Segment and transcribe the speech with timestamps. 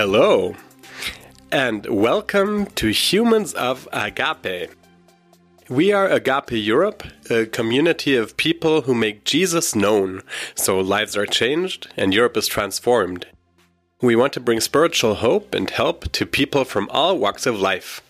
[0.00, 0.54] Hello,
[1.50, 4.70] and welcome to Humans of Agape.
[5.68, 10.22] We are Agape Europe, a community of people who make Jesus known,
[10.54, 13.26] so lives are changed and Europe is transformed.
[14.00, 18.00] We want to bring spiritual hope and help to people from all walks of life.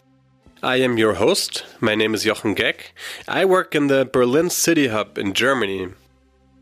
[0.63, 1.65] I am your host.
[1.81, 2.93] My name is Jochen Geck.
[3.27, 5.89] I work in the Berlin City Hub in Germany.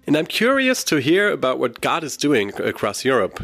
[0.07, 3.43] And I'm curious to hear about what God is doing across Europe.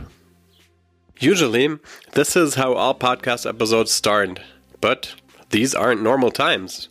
[1.22, 1.78] Usually,
[2.14, 4.40] this is how all podcast episodes start,
[4.80, 5.14] but
[5.50, 6.88] these aren't normal times.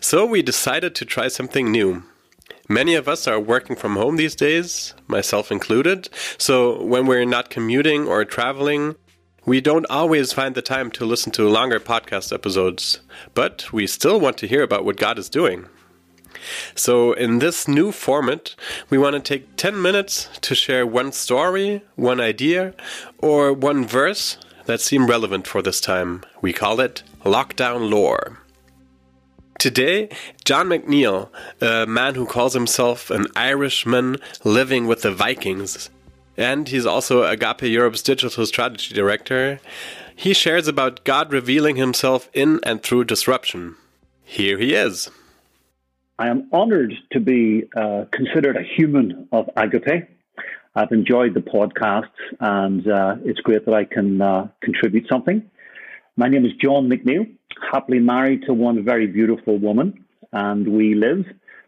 [0.00, 2.04] So we decided to try something new.
[2.68, 6.08] Many of us are working from home these days, myself included,
[6.38, 8.94] so when we're not commuting or traveling,
[9.46, 13.00] we don't always find the time to listen to longer podcast episodes,
[13.34, 15.66] but we still want to hear about what God is doing.
[16.74, 18.54] So, in this new format,
[18.90, 22.74] we want to take 10 minutes to share one story, one idea,
[23.18, 26.22] or one verse that seem relevant for this time.
[26.40, 28.38] We call it Lockdown Lore.
[29.58, 30.08] Today,
[30.44, 31.28] John McNeil,
[31.60, 35.88] a man who calls himself an Irishman living with the Vikings,
[36.36, 39.60] and he's also Agape Europe's digital strategy director,
[40.16, 43.76] he shares about God revealing himself in and through disruption.
[44.24, 45.10] Here he is.
[46.22, 50.08] I am honored to be uh, considered a human of Agape.
[50.72, 55.50] I've enjoyed the podcasts, and uh, it's great that I can uh, contribute something.
[56.16, 57.26] My name is John McNeil,
[57.72, 61.24] happily married to one very beautiful woman, and we live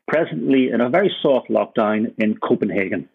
[0.07, 3.09] presently in a very soft lockdown in Copenhagen.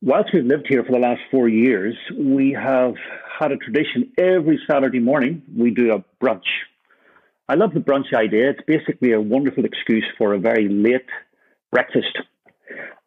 [0.00, 2.94] Whilst we've lived here for the last four years, we have
[3.38, 6.50] had a tradition every Saturday morning we do a brunch
[7.48, 8.50] I love the brunch idea.
[8.50, 11.08] It's basically a wonderful excuse for a very late
[11.70, 12.18] breakfast.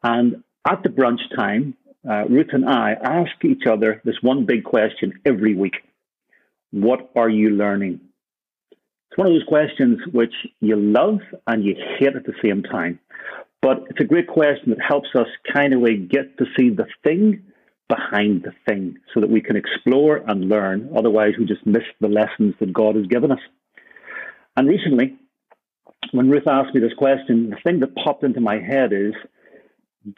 [0.04, 1.76] And at the brunch time,
[2.08, 5.76] uh, Ruth and I ask each other this one big question every week
[6.72, 8.02] What are you learning?
[8.72, 13.00] It's one of those questions which you love and you hate at the same time.
[13.62, 17.42] But it's a great question that helps us kind of get to see the thing
[17.88, 20.92] behind the thing so that we can explore and learn.
[20.96, 23.40] Otherwise, we just miss the lessons that God has given us.
[24.58, 25.16] And recently,
[26.12, 29.14] when Ruth asked me this question, the thing that popped into my head is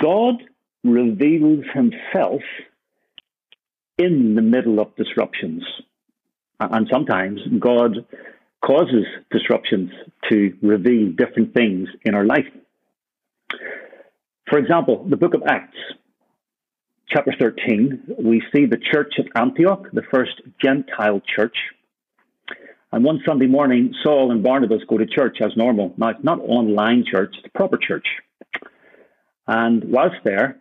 [0.01, 0.35] God
[0.83, 2.41] reveals himself
[3.97, 5.63] in the middle of disruptions.
[6.59, 8.05] And sometimes God
[8.65, 9.91] causes disruptions
[10.29, 12.47] to reveal different things in our life.
[14.49, 15.77] For example, the book of Acts,
[17.09, 21.55] chapter 13, we see the church at Antioch, the first Gentile church.
[22.91, 25.93] And one Sunday morning, Saul and Barnabas go to church as normal.
[25.97, 28.07] Now, it's not online church, it's proper church.
[29.45, 30.59] And whilst there,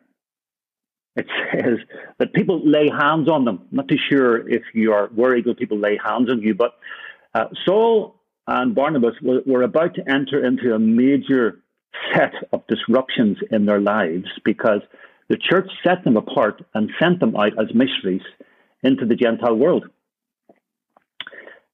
[1.15, 1.78] it says
[2.19, 3.60] that people lay hands on them.
[3.70, 6.72] I'm not too sure if you are worried that people lay hands on you, but
[7.34, 8.16] uh, Saul
[8.47, 11.60] and Barnabas were, were about to enter into a major
[12.12, 14.81] set of disruptions in their lives because
[15.28, 18.22] the church set them apart and sent them out as missionaries
[18.82, 19.86] into the Gentile world.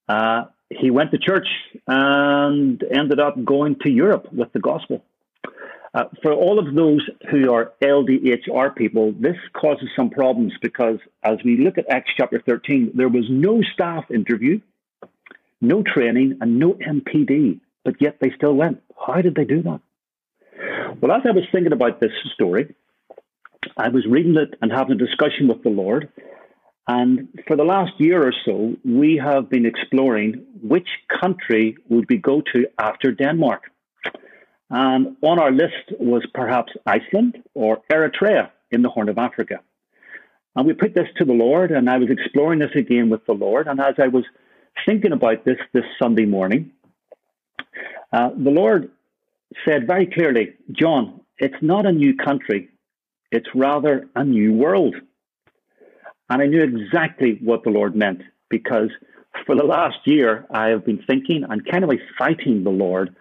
[0.09, 1.49] Uh, he went to church
[1.87, 5.03] and ended up going to Europe with the gospel.
[5.95, 11.37] Uh, for all of those who are LDHR people, this causes some problems because as
[11.45, 14.61] we look at Acts chapter 13, there was no staff interview,
[15.61, 18.83] no training, and no MPD, but yet they still went.
[19.07, 19.81] How did they do that?
[21.01, 22.75] Well, as I was thinking about this story,
[23.77, 26.09] I was reading it and having a discussion with the Lord,
[26.89, 30.89] and for the last year or so, we have been exploring which
[31.21, 33.63] country would we go to after Denmark.
[34.71, 39.61] And on our list was perhaps Iceland or Eritrea in the Horn of Africa.
[40.57, 43.33] And we put this to the Lord, and I was exploring this again with the
[43.33, 43.69] Lord.
[43.69, 44.25] And as I was
[44.87, 46.73] thinking about this this Sunday morning,
[48.13, 48.91] uh, the Lord
[49.65, 52.69] said very clearly, John, it's not a new country,
[53.31, 54.97] it's rather a new world.
[56.33, 58.89] And I knew exactly what the Lord meant because
[59.45, 63.15] for the last year, I have been thinking and kind of like fighting the Lord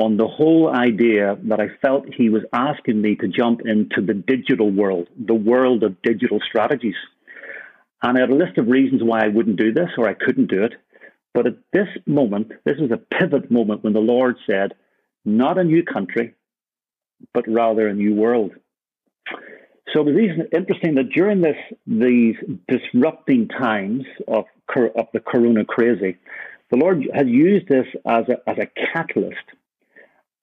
[0.00, 4.14] on the whole idea that I felt He was asking me to jump into the
[4.14, 6.94] digital world, the world of digital strategies.
[8.00, 10.48] And I had a list of reasons why I wouldn't do this or I couldn't
[10.48, 10.74] do it.
[11.34, 14.74] But at this moment, this was a pivot moment when the Lord said,
[15.24, 16.34] not a new country,
[17.34, 18.52] but rather a new world.
[19.92, 21.56] So it was interesting that during this
[21.86, 22.34] these
[22.68, 24.44] disrupting times of
[24.74, 26.18] of the Corona crazy,
[26.70, 29.46] the Lord has used this as a as a catalyst,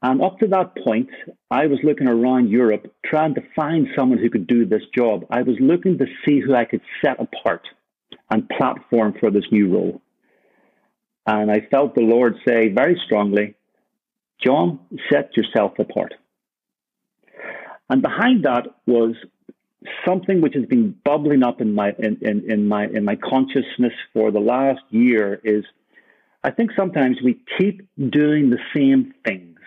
[0.03, 1.09] And up to that point,
[1.49, 5.25] I was looking around Europe trying to find someone who could do this job.
[5.29, 7.65] I was looking to see who I could set apart
[8.29, 10.01] and platform for this new role.
[11.25, 13.55] And I felt the Lord say very strongly,
[14.43, 14.79] John,
[15.09, 16.13] set yourself apart.
[17.89, 19.15] And behind that was
[20.05, 23.93] something which has been bubbling up in my in, in, in my in my consciousness
[24.13, 25.63] for the last year is
[26.43, 29.59] I think sometimes we keep doing the same things,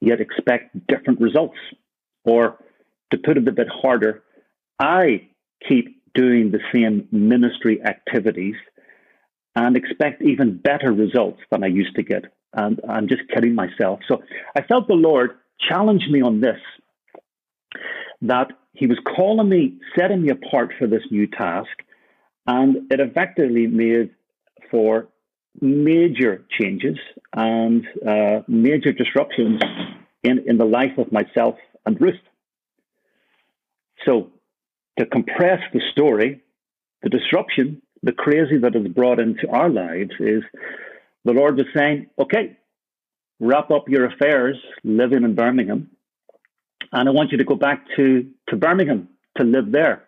[0.00, 1.58] yet expect different results.
[2.24, 2.58] Or
[3.12, 4.24] to put it a bit harder,
[4.80, 5.28] I
[5.68, 8.56] keep doing the same ministry activities
[9.54, 12.24] and expect even better results than I used to get.
[12.52, 14.00] And I'm just kidding myself.
[14.08, 14.22] So
[14.56, 15.32] I felt the Lord
[15.68, 16.58] challenge me on this
[18.22, 21.70] that He was calling me, setting me apart for this new task.
[22.46, 24.10] And it effectively made
[24.70, 25.08] for
[25.60, 26.98] major changes
[27.32, 29.60] and uh, major disruptions
[30.22, 32.14] in, in the life of myself and Ruth.
[34.04, 34.30] So,
[34.98, 36.42] to compress the story,
[37.02, 40.42] the disruption, the crazy that is brought into our lives is
[41.24, 42.56] the Lord was saying, okay,
[43.40, 45.90] wrap up your affairs living in Birmingham,
[46.92, 50.04] and I want you to go back to, to Birmingham to live there.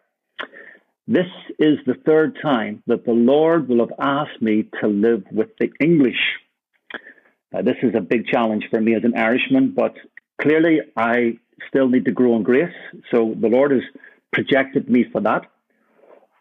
[1.07, 1.27] This
[1.59, 5.71] is the third time that the Lord will have asked me to live with the
[5.81, 6.21] English.
[7.55, 9.95] Uh, this is a big challenge for me as an Irishman, but
[10.41, 11.39] clearly I
[11.69, 12.75] still need to grow in grace.
[13.11, 13.83] So the Lord has
[14.33, 15.47] projected me for that.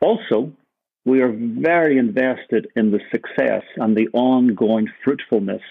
[0.02, 0.52] Also,
[1.06, 5.62] we are very invested in the success and the ongoing fruitfulness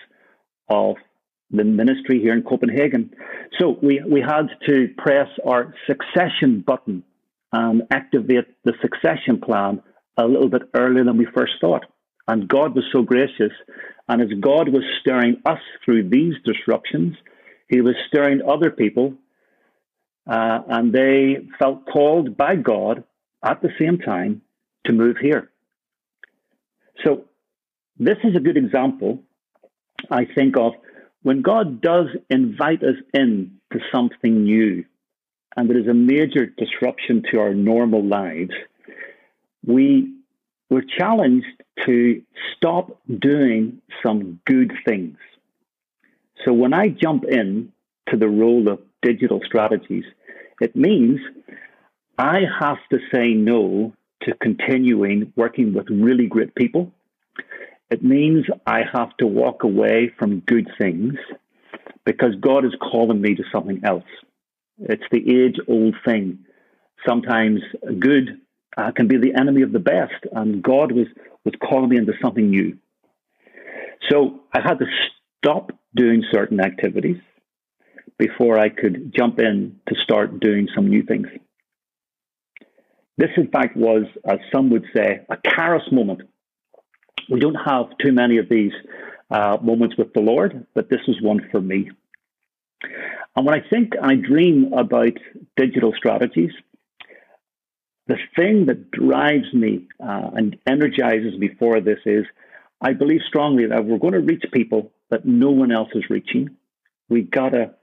[0.70, 0.96] of
[1.50, 3.10] the ministry here in Copenhagen.
[3.58, 7.04] So we, we had to press our succession button
[7.52, 9.82] and activate the succession plan
[10.16, 11.84] a little bit earlier than we first thought.
[12.28, 13.52] And God was so gracious.
[14.08, 17.16] And as God was stirring us through these disruptions,
[17.68, 19.14] He was stirring other people,
[20.28, 23.04] uh, and they felt called by God
[23.44, 24.42] at the same time
[24.86, 25.50] to move here.
[27.04, 27.24] So,
[27.98, 29.22] this is a good example,
[30.10, 30.72] I think, of
[31.26, 34.84] when God does invite us in to something new
[35.56, 38.52] and there is a major disruption to our normal lives,
[39.66, 40.14] we
[40.70, 42.22] we're challenged to
[42.56, 45.16] stop doing some good things.
[46.44, 47.72] So when I jump in
[48.10, 50.04] to the role of digital strategies,
[50.60, 51.18] it means
[52.18, 53.92] I have to say no
[54.22, 56.92] to continuing working with really great people.
[57.90, 61.14] It means I have to walk away from good things
[62.04, 64.04] because God is calling me to something else.
[64.78, 66.40] It's the age old thing.
[67.06, 67.60] Sometimes
[67.98, 68.40] good
[68.76, 71.06] uh, can be the enemy of the best, and God was,
[71.44, 72.76] was calling me into something new.
[74.10, 74.86] So I had to
[75.38, 77.16] stop doing certain activities
[78.18, 81.28] before I could jump in to start doing some new things.
[83.18, 86.22] This, in fact, was, as some would say, a kairos moment.
[87.28, 88.72] We don't have too many of these
[89.30, 91.90] uh, moments with the Lord, but this was one for me.
[93.34, 95.12] And when I think and I dream about
[95.56, 96.52] digital strategies,
[98.06, 102.24] the thing that drives me uh, and energizes me for this is
[102.80, 106.50] I believe strongly that we're going to reach people that no one else is reaching.
[107.08, 107.74] We gotta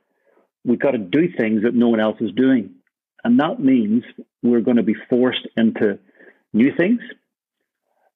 [0.64, 2.76] we gotta do things that no one else is doing.
[3.24, 4.04] And that means
[4.42, 5.98] we're going to be forced into
[6.52, 7.02] new things,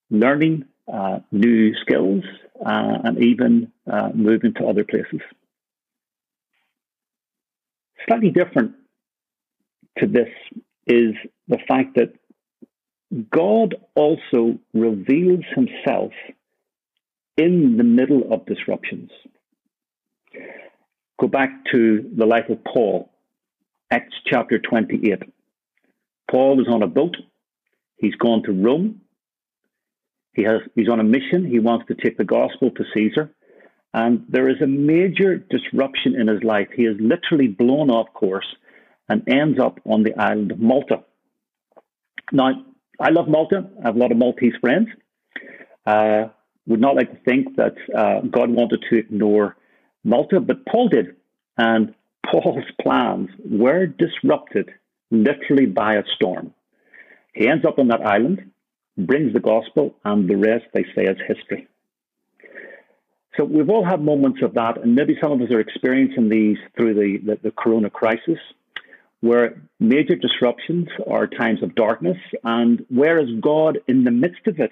[0.10, 2.24] learning uh, new skills,
[2.66, 5.22] uh, and even uh, moving to other places.
[8.08, 8.74] Slightly different
[9.98, 10.30] to this
[10.86, 11.14] is
[11.48, 12.14] the fact that
[13.32, 16.12] God also reveals himself
[17.38, 19.12] in the middle of disruptions.
[21.20, 23.10] Go back to the life of Paul
[23.90, 25.24] Acts chapter 28.
[26.30, 27.16] Paul was on a boat.
[27.98, 29.02] He's gone to Rome.
[30.38, 31.44] He has, he's on a mission.
[31.50, 33.32] He wants to take the gospel to Caesar.
[33.94, 36.68] And there is a major disruption in his life.
[36.76, 38.46] He is literally blown off course
[39.10, 41.04] and ends up on the island of Malta.
[42.32, 42.52] Now,
[43.00, 43.68] I love Malta.
[43.84, 44.90] I have a lot of Maltese friends.
[45.88, 46.26] Uh,
[46.68, 49.58] would not like to think that uh, God wanted to ignore
[50.04, 51.16] Malta, but Paul did.
[51.58, 51.96] And
[52.30, 54.70] Paul's plans were disrupted
[55.10, 56.54] literally by a storm.
[57.34, 58.52] He ends up on that island,
[58.98, 61.68] brings the gospel, and the rest, they say, is history.
[63.36, 66.58] So we've all had moments of that, and maybe some of us are experiencing these
[66.76, 68.40] through the, the, the corona crisis,
[69.22, 74.60] where major disruptions are times of darkness, and where is God in the midst of
[74.60, 74.72] it?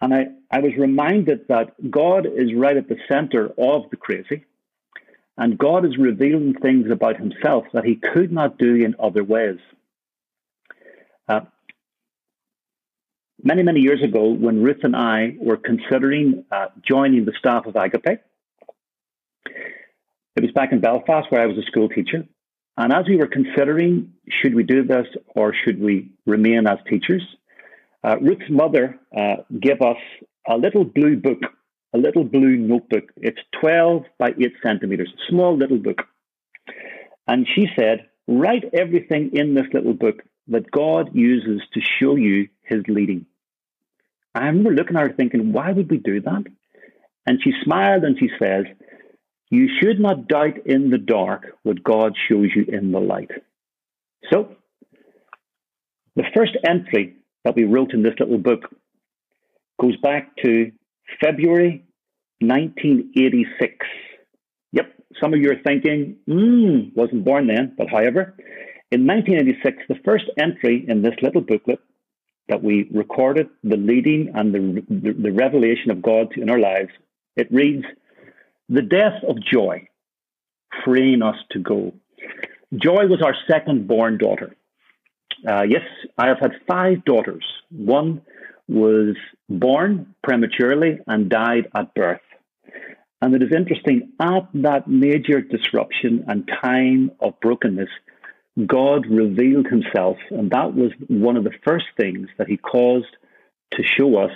[0.00, 4.44] And I, I was reminded that God is right at the center of the crazy
[5.38, 9.58] and God is revealing things about himself that he could not do in other ways.
[11.28, 11.42] Uh,
[13.42, 17.76] many, many years ago, when Ruth and I were considering uh, joining the staff of
[17.76, 18.20] Agape,
[20.36, 22.26] it was back in Belfast where I was a school teacher.
[22.76, 27.22] And as we were considering, should we do this or should we remain as teachers,
[28.04, 29.96] uh, Ruth's mother uh, gave us
[30.48, 31.40] a little blue book
[31.94, 33.04] a little blue notebook.
[33.16, 36.02] It's 12 by 8 centimeters, a small little book.
[37.26, 42.48] And she said, Write everything in this little book that God uses to show you
[42.62, 43.26] his leading.
[44.34, 46.44] I remember looking at her thinking, Why would we do that?
[47.26, 48.64] And she smiled and she says,
[49.50, 53.30] You should not doubt in the dark what God shows you in the light.
[54.30, 54.56] So,
[56.16, 58.74] the first entry that we wrote in this little book
[59.80, 60.72] goes back to
[61.20, 61.84] February
[62.40, 63.86] 1986.
[64.72, 68.34] Yep, some of you are thinking, hmm, wasn't born then, but however,
[68.90, 71.80] in 1986, the first entry in this little booklet
[72.48, 76.90] that we recorded the leading and the, the, the revelation of God in our lives,
[77.36, 77.84] it reads,
[78.68, 79.88] The death of Joy,
[80.84, 81.92] freeing us to go.
[82.74, 84.54] Joy was our second born daughter.
[85.46, 85.84] Uh, yes,
[86.16, 87.44] I have had five daughters.
[87.70, 88.22] One
[88.68, 89.16] was
[89.48, 92.20] born prematurely and died at birth.
[93.20, 97.88] And it is interesting, at that major disruption and time of brokenness,
[98.66, 100.16] God revealed himself.
[100.30, 103.16] And that was one of the first things that he caused
[103.72, 104.30] to show us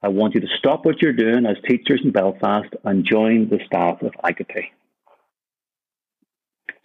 [0.00, 3.58] I want you to stop what you're doing as teachers in Belfast and join the
[3.66, 4.72] staff of Agape.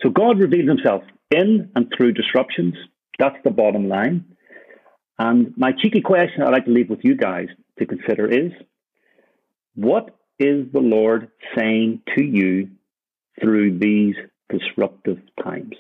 [0.02, 2.74] So God revealed himself in and through disruptions.
[3.20, 4.26] That's the bottom line.
[5.20, 8.52] And my cheeky question I'd like to leave with you guys to consider is
[9.76, 12.72] what is the Lord saying to you
[13.40, 14.16] through these
[14.50, 15.76] disruptive times?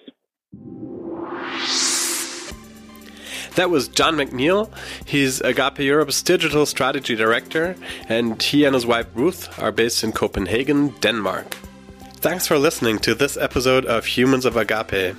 [3.55, 4.71] That was John McNeil.
[5.05, 7.75] He's Agape Europe's digital strategy director,
[8.09, 11.55] and he and his wife Ruth are based in Copenhagen, Denmark.
[12.15, 15.15] Thanks for listening to this episode of Humans of Agape.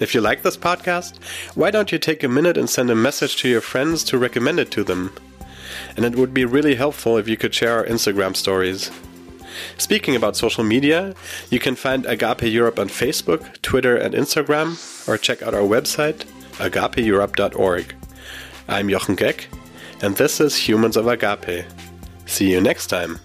[0.00, 1.22] If you like this podcast,
[1.54, 4.58] why don't you take a minute and send a message to your friends to recommend
[4.58, 5.14] it to them?
[5.96, 8.90] And it would be really helpful if you could share our Instagram stories.
[9.76, 11.14] Speaking about social media,
[11.48, 16.24] you can find Agape Europe on Facebook, Twitter, and Instagram, or check out our website,
[16.58, 17.94] agapeeurope.org.
[18.68, 19.46] I'm Jochen Geck,
[20.02, 21.64] and this is Humans of Agape.
[22.26, 23.18] See you next time.